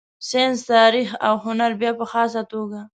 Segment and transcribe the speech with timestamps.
[0.29, 2.79] ساینس، تاریخ او هنر بیا په خاصه توګه.